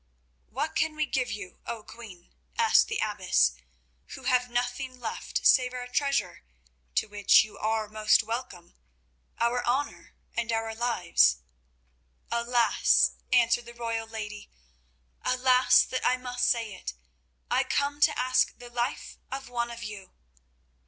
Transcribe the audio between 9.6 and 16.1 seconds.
honour, and our lives?" "Alas!" answered the royal lady. "Alas, that